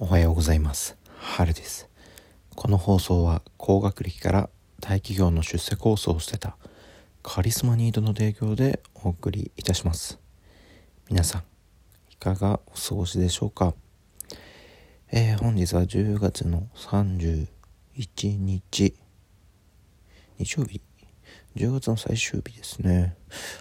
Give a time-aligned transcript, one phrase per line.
[0.00, 0.96] おはようございます。
[1.18, 1.88] 春です。
[2.56, 6.56] この放送は高学歴から大企業の出世コースをしてた
[7.22, 10.18] カリスマニードの提供でお送りいたします。
[11.08, 11.42] 皆さん
[12.10, 13.72] いかがお過ごしでしょうか？
[15.12, 17.46] えー、本日は10月の31
[18.36, 18.96] 日。
[20.38, 20.80] 日曜日。
[21.54, 23.16] 10月の最終日ですね。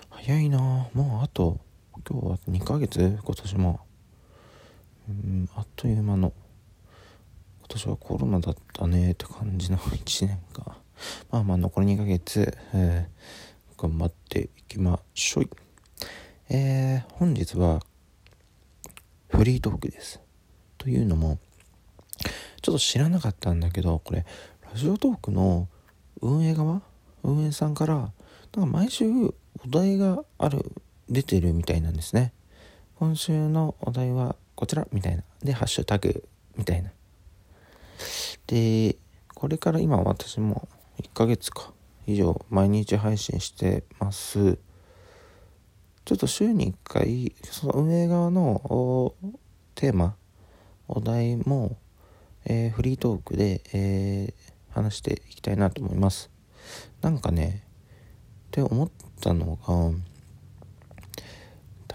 [0.10, 0.90] 早いな。
[0.96, 1.60] もうあと
[2.10, 3.20] 今日は2ヶ月？
[3.24, 3.82] 今年も。
[5.10, 6.34] うんあっという間の。
[7.60, 10.78] 今年はコロナだったねって感じの1年か
[11.32, 15.50] まあまあ残り2ヶ月、えー、頑張っていきましょう
[16.50, 17.80] えー、本日は
[19.30, 20.20] フリートークです。
[20.78, 21.40] というのも
[22.62, 24.26] ちょっと知らなかったんだけどこれ
[24.62, 25.68] ラジオトークの
[26.22, 26.82] 運営側
[27.24, 29.34] 運営さんからなんか毎週お
[29.68, 30.72] 題がある
[31.10, 32.34] 出てるみたいなんですね。
[32.96, 35.24] 今週のお題はこちらみたいな。
[35.44, 36.92] でハッシュタグみたいな。
[38.48, 38.96] で
[39.34, 40.68] これから今私も
[41.02, 41.74] 1ヶ月か
[42.06, 44.58] 以上毎日配信してます。
[46.06, 49.14] ちょっと週に1回その運営側の
[49.76, 50.16] テーマ
[50.88, 51.78] お題も、
[52.46, 56.30] えー、フリートークで、えー、話していきたいなと思います。
[57.02, 57.64] なんかね
[58.48, 58.90] って思っ
[59.22, 60.13] たのが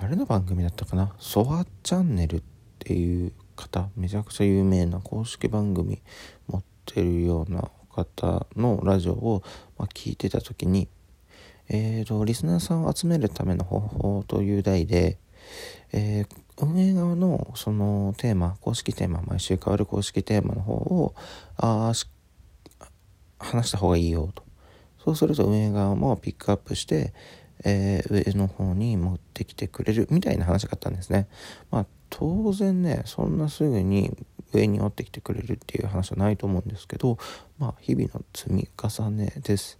[0.01, 1.13] 誰の番組だったかな？
[1.19, 2.43] ソワチャンネルっ
[2.79, 6.01] ていう方めちゃくちゃ有名な公式番組
[6.47, 9.43] 持ってるような方のラジオを、
[9.77, 10.89] ま、聞いてた時に
[11.71, 15.19] えーと、リスナーさんを集めるための方法という題で、
[15.93, 21.15] えー、運営側のそのテーマ公式テーマ毎週変わる公式テーマの方を
[21.59, 21.93] あ
[23.39, 24.43] 話した方がいいよと。
[25.05, 27.13] そうすると運営側もピックアップして
[27.65, 31.29] えー、上の方に持ってきてくれるみたいな話があったんですね。
[31.71, 34.17] まあ当然ねそんなすぐに
[34.53, 37.19] 上に持ってきてくれるっていう話はないと思うんですけど
[37.59, 39.79] まあ日々の積み重ねです。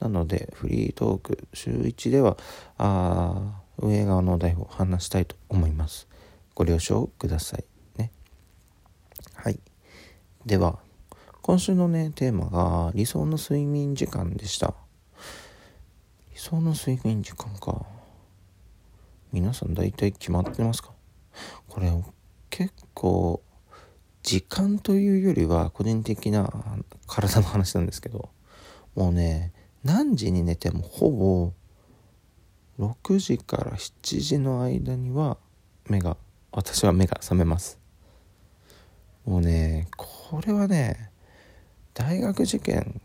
[0.00, 2.36] なのでフリートーク週1では
[2.78, 6.08] あ運営側のお題を話したいと思います。
[6.54, 7.64] ご了承ください
[7.96, 8.10] ね。
[9.34, 9.60] はい。
[10.44, 10.78] では
[11.42, 14.74] 今週のねテーマが理想の睡眠時間でした。
[16.42, 17.84] 想の睡眠時間か。
[19.30, 20.92] 皆さん大体決まってますか？
[21.68, 21.92] これ
[22.48, 23.42] 結構
[24.22, 26.50] 時間というよりは個人的な
[27.06, 28.30] 体の話なんですけど。
[28.94, 29.52] もうね
[29.84, 31.52] 何時に寝てもほぼ
[32.78, 35.36] 6時から7時の間には
[35.90, 36.16] 目が
[36.52, 37.78] 私は目が覚めます。
[39.26, 41.10] もうねこれはね
[41.92, 42.98] 大学受験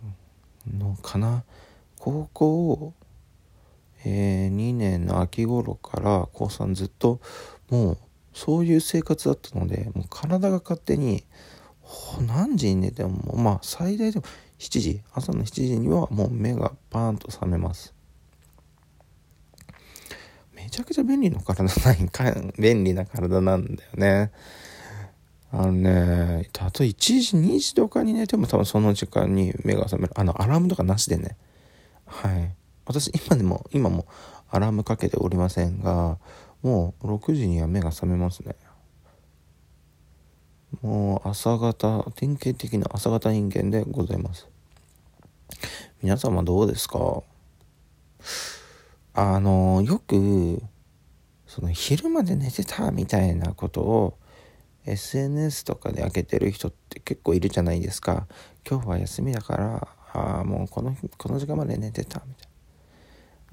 [0.66, 1.44] のかな？
[2.00, 2.94] 高校を
[4.06, 7.20] えー、2年の秋頃から高3ずっと
[7.70, 7.98] もう
[8.34, 11.24] そういう生活だったのでもう体が勝手に
[12.22, 14.26] 何時に寝てもまあ最大でも
[14.60, 17.94] 7時朝の7時にはもう目がパーンと覚めます。
[20.54, 22.24] めちゃくちゃ便利な体ないか
[22.58, 24.32] 便利な体なんだよね。
[25.52, 30.14] あのねあとえ1時2時とかに寝ても多分その時間に目が覚める。
[30.16, 31.38] あのアラームとかなしでね。
[32.06, 32.56] はい。
[32.86, 34.06] 私今でも今も
[34.50, 36.18] アラームかけておりませんが
[36.62, 38.56] もう6時には目が覚めますね。
[40.82, 44.48] もう朝方典型的な朝方人間でございます。
[46.02, 47.24] 皆様どうですか？
[49.14, 50.62] あのよく
[51.48, 54.18] その昼まで寝てたみたいなことを
[54.86, 58.28] SNS とかで開けてる人って結構いるじゃないですか。
[58.70, 62.55] 今日は休みだからああもうこのこの時間まで寝てたみたいな。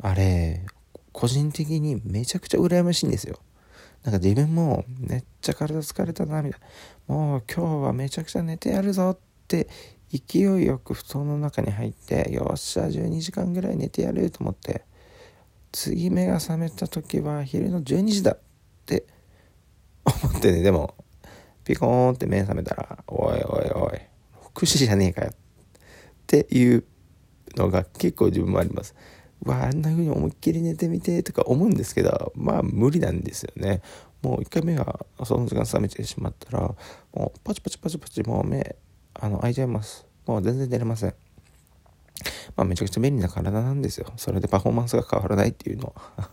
[0.02, 0.66] あれ、
[1.12, 3.38] 個人的にめちゃくちゃ羨ましいんですよ。
[4.02, 6.60] なんか自分もめっちゃ体疲れたな、みたい
[7.08, 7.14] な。
[7.14, 9.68] もう今日はめちゃくちゃ寝てやるぞって
[10.10, 14.84] 勢いよく布団の中に入って、よっしゃ、12時間ぐらい寝てやると思って、
[15.70, 18.38] 次目が覚めた時は昼の12時だっ
[18.84, 19.06] て
[20.04, 20.96] 思ってね、でも、
[21.64, 24.00] ピコーンって目覚めたら、おいおいおい、
[24.52, 25.34] 6時じゃねえかよっ
[26.26, 26.84] ていう
[27.56, 28.96] のが結構自分もあります。
[29.44, 33.82] わあんな風に思いっきり寝てみてとか思うんですけどまあ無理なんですよね。
[34.22, 36.74] もう一回目がその時間覚めてしまったら
[37.12, 38.76] もうパチパチパチパチもう目
[39.14, 40.06] あの開いちゃいます。
[40.26, 41.14] もう全然寝れません。
[42.56, 44.12] まあめちゃくちゃ便利な体なんですよ。
[44.16, 46.30] それでパフォーマンスが変わらないっていうのは。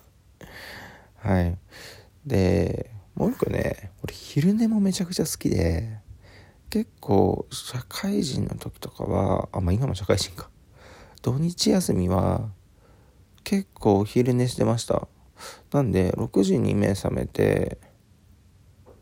[1.18, 1.58] はい。
[2.26, 5.98] でもう一個ね俺昼寝もめちゃくちゃ好きで
[6.70, 10.50] 結構社会人の時とかはあまあ今も社会人か。
[11.22, 12.50] 土日休みは
[13.50, 15.08] 結構昼寝してました。
[15.72, 17.80] なんで6時に目覚めて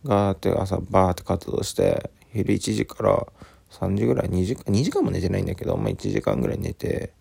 [0.06, 3.28] ガーって朝バーって活動して昼1時から
[3.72, 7.12] 3時ぐらい2時間2時間も寝てないんだけど、まあ、1時間ぐらい寝て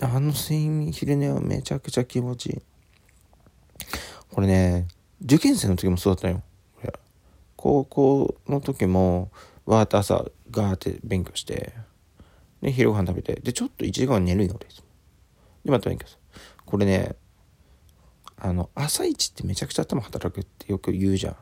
[0.00, 2.62] あの睡眠昼寝はめちゃくちゃ気持ちいい。
[4.32, 4.88] これね
[5.22, 6.42] 受験生の時もそうだったよ。
[7.54, 9.30] 高校の時も
[9.64, 11.72] わーって朝ガーって勉強して
[12.62, 14.87] で昼ご飯食べてでちょっと1時間寝るよ俺で
[15.64, 16.20] また勉強する
[16.64, 17.16] これね
[18.36, 21.36] あの朝一ってめちゃくちゃ頭働くってよく言うじゃん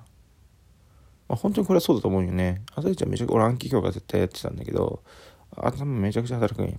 [1.29, 2.63] まあ、本当にこれはそうだと思うよね。
[2.75, 5.03] 朝一はめちゃくちゃ俺暗記強化絶対やってたんだけど、
[5.57, 6.79] 頭めちゃくちゃ働くんよ。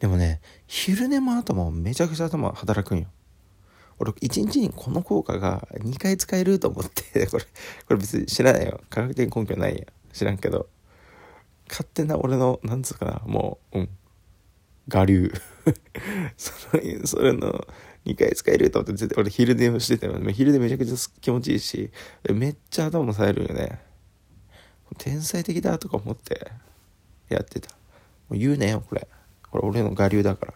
[0.00, 3.06] でもね、昼寝も後もめちゃくちゃ頭働くんよ。
[3.98, 7.48] 俺、一日にこの効果が2回使えると思って これ、こ
[7.90, 8.80] れ別に知らないよ。
[8.90, 9.84] 科学的根拠ないや。
[10.12, 10.68] 知らんけど。
[11.68, 13.88] 勝手な俺の、なんつうかな、もう、うん。
[14.92, 15.32] 我流。
[16.36, 17.66] その、それの、
[18.04, 21.90] 2回使えると思って絶対俺昼寝をしてたの昼寝めちゃくちゃ気持ちいいし
[22.34, 23.80] めっちゃ頭も冴えるよね。
[24.98, 26.52] 天才的だとか思って
[27.28, 27.70] やってた。
[28.28, 29.08] もう言うなよこれ。
[29.50, 30.54] これ俺の我流だから。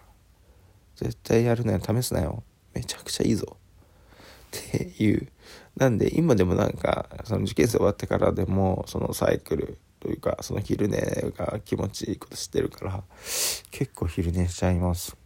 [0.96, 1.80] 絶対やるなよ。
[1.80, 2.42] 試すなよ。
[2.74, 3.56] めちゃくちゃいいぞ。
[3.56, 5.28] っていう。
[5.76, 10.98] なんで今でもなんかその受験生終わってからでもそのサイクルというかその昼寝
[11.36, 13.02] が気持ちいいこと知ってるから
[13.70, 15.16] 結構昼寝しちゃいます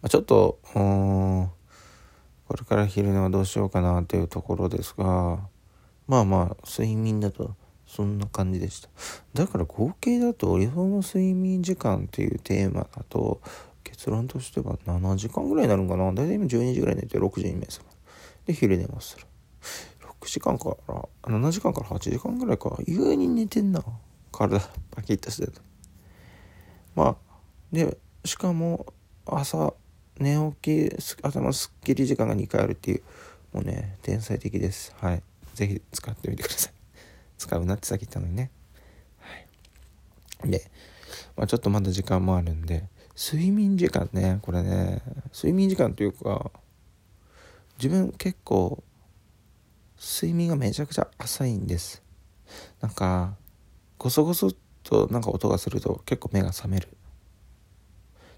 [0.00, 1.50] まあ、ちょっと、こ
[2.56, 5.40] れから昼寝はどうしようかなっていうところですが、
[6.06, 7.54] まあまあ、睡眠だと
[7.86, 8.88] そんな感じでした。
[9.34, 13.40] だから合計だと理想の睡眠時間っていうテーマだと、
[13.84, 16.12] 結論としては7時間ぐらいになるのかな。
[16.12, 17.90] だいたい今12時ぐらい寝て6時に目覚め。
[18.46, 19.26] で、昼寝もする。
[20.32, 22.76] 時間から、7時間から8時間ぐらいか。
[22.86, 23.82] 意外に寝てんな。
[24.32, 24.60] 体
[24.90, 25.52] パキッとしてる。
[26.94, 27.16] まあ、
[27.72, 28.86] で、しかも、
[29.26, 29.74] 朝
[30.18, 33.02] 寝起き頭すっきり時間が2回あるっていう
[33.52, 35.22] もうね天才的ですはい
[35.54, 36.72] 是非使ってみてください
[37.38, 38.50] 使うなってさっき言ったのにね
[40.40, 40.70] はいで、
[41.36, 45.02] まあ、ちょっとまだ時間もあるんで睡眠時間ねこれね
[45.32, 46.50] 睡眠時間というか
[47.78, 48.82] 自分結構
[49.98, 52.02] 睡眠がめちゃくちゃ浅いんです。
[52.80, 53.34] なんか
[53.98, 54.52] ゴソゴソ
[54.82, 56.88] となんか音がすると結構目が覚める。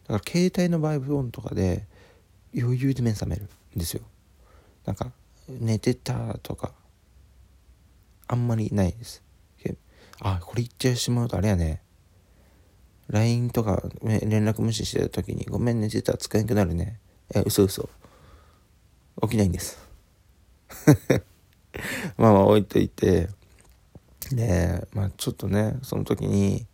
[0.09, 1.87] だから携帯のバイブ音とかで
[2.57, 4.03] 余裕で目覚めるんですよ。
[4.87, 5.12] なんか
[5.49, 6.73] 寝てたとか
[8.27, 9.23] あんまりないです。
[10.23, 11.83] あこれ言ってしまうとあれやね。
[13.09, 17.01] LINE とか連絡無視してた時に「ごめん寝てた使えなくなるね」
[17.35, 17.89] え嘘嘘。
[19.23, 19.79] 起きないんです。
[22.17, 23.28] まあまあ置いといて
[24.32, 26.67] でまあちょっとねその時に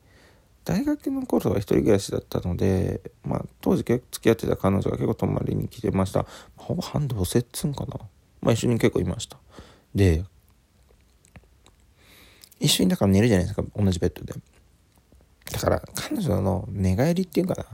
[0.66, 6.26] 大学の頃は一人暮らしだったので、まあ、当時付き合ってた彼女が結構泊まりに来てました。
[6.56, 8.00] ほぼ半同棲っつんかな。
[8.40, 9.38] まあ一緒に結構いました。
[9.94, 10.24] で、
[12.58, 14.34] 一緒にだから寝るじゃないですか、同じベッドで。
[15.52, 17.64] だから彼女の寝返りっていうかな、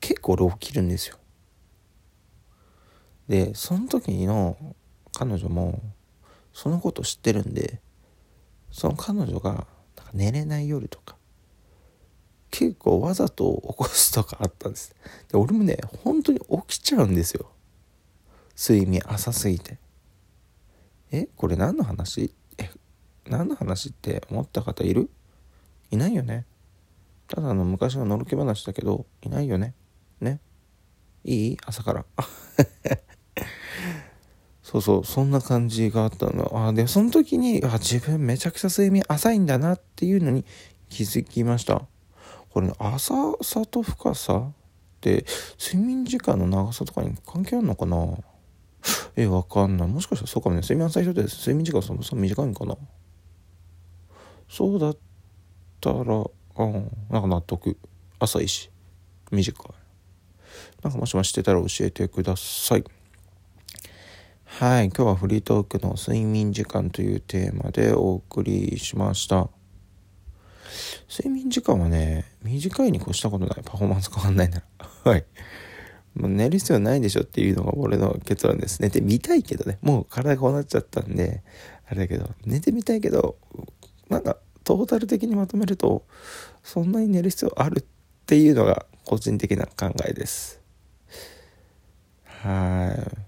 [0.00, 1.16] 結構俺起きるんですよ。
[3.28, 4.56] で、その時の
[5.12, 5.80] 彼女も、
[6.52, 7.80] そのこと知ってるんで、
[8.70, 9.66] その彼女がなんか
[10.12, 11.16] 寝れない夜とか、
[12.50, 14.94] 結構わざと起こすとかあったんです。
[15.30, 17.50] で、俺もね、本当に起きちゃうんですよ。
[18.58, 19.78] 睡眠浅すぎて。
[21.12, 22.34] え、これ何の話？
[22.58, 22.70] え、
[23.28, 25.10] 何の話って思った方いる？
[25.90, 26.46] いないよね。
[27.28, 29.74] ただの昔ののろけ話だけど、いないよね。
[30.20, 30.40] ね。
[31.24, 31.56] いい？
[31.64, 32.04] 朝から。
[34.70, 36.68] そうそう、そんな感じがあったの。
[36.68, 40.44] あで、その時に、あ、自分めちゃくちゃ睡眠浅いんだなっていうのに
[40.88, 41.82] 気づきました。
[42.50, 44.52] これ、ね、浅さと深さっ
[45.00, 45.24] て
[45.58, 48.16] 睡眠時間の長さとかに関係あるのかな？
[49.16, 49.88] え、わかんない。
[49.88, 50.60] もしかしたらそうかもね。
[50.60, 52.76] 睡眠浅い人って睡眠時間そもそも短いんかな？
[54.48, 54.96] そうだっ
[55.80, 57.76] たら、うん、なんか納得。
[58.20, 58.70] 浅いし、
[59.32, 59.66] 短い。
[60.84, 62.84] なんかもしも知ってたら教えてください。
[64.58, 64.86] はい。
[64.86, 69.48] 今日はフリートークの睡眠時間というテーマでお送りしました。
[71.08, 73.62] 睡眠時間はね、短いに越したことない。
[73.64, 74.88] パフォーマンス変わんないなら。
[75.12, 75.24] はい。
[76.14, 78.82] もう寝る必要ないでしょっていうのが俺の結論です。
[78.82, 79.78] 寝てみたいけどね。
[79.80, 81.42] もう体こうなっちゃったんで、
[81.86, 83.38] あれだけど、寝てみたいけど、
[84.10, 86.04] なんか、トータル的にまとめると、
[86.62, 87.84] そんなに寝る必要あるっ
[88.26, 90.60] ていうのが個人的な考えです。
[92.24, 93.19] はい。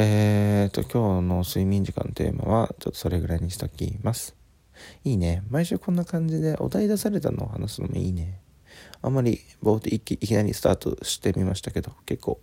[0.00, 4.36] えーと、今日の睡眠時間のテーマは、ちょっとそれぐらいにしときます。
[5.02, 5.42] いいね。
[5.50, 8.38] 毎週こんな感じでお題出されたのを話すのもいいね。
[9.02, 12.40] あんまり冒頭いきいきなりスタートしてみましたけど、結構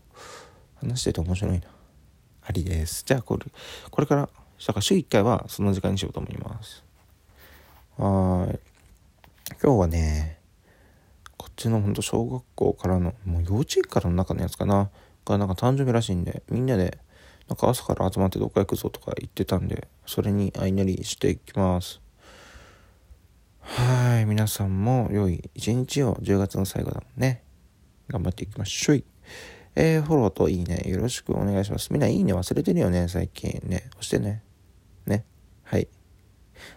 [0.81, 1.61] 話してて面白いな。
[2.41, 3.05] ありです。
[3.05, 3.45] じゃあこれ、
[3.89, 4.27] これから、だ
[4.73, 6.83] から週1回はその時間にしようと思います。
[7.95, 8.59] はい。
[9.63, 10.39] 今日はね、
[11.37, 14.89] こっちのほんと小学校からの、もう幼稚園からの中のやつかな、
[15.23, 16.97] がなんか誕生日らしいんで、みんなで、
[17.47, 22.01] なんか朝から集まってどっか行くぞとか言ってたんで、それに相乗りしていきます。
[23.59, 24.25] はい。
[24.25, 27.43] 皆さんも良い一日を10月の最後だもんね。
[28.07, 29.03] 頑張っていきましょう。
[29.75, 31.91] えー、フォローといいね、よろしくお願いします。
[31.91, 33.83] みんないいね忘れてるよね、最近ね。
[33.91, 34.41] 押してね。
[35.05, 35.25] ね。
[35.63, 35.87] はい。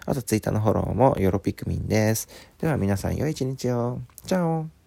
[0.07, 2.29] あと、ツイッターのフォローもヨロピクミンです。
[2.59, 4.01] では皆さん、良い一日を。
[4.27, 4.78] チャオ